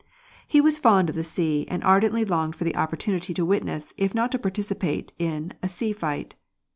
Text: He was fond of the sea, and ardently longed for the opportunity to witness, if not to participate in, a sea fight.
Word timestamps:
He 0.47 0.61
was 0.61 0.79
fond 0.79 1.09
of 1.09 1.15
the 1.15 1.23
sea, 1.23 1.67
and 1.67 1.83
ardently 1.83 2.25
longed 2.25 2.55
for 2.55 2.63
the 2.63 2.75
opportunity 2.75 3.35
to 3.35 3.45
witness, 3.45 3.93
if 3.97 4.15
not 4.15 4.31
to 4.31 4.39
participate 4.39 5.13
in, 5.19 5.53
a 5.61 5.69
sea 5.69 5.93
fight. 5.93 6.33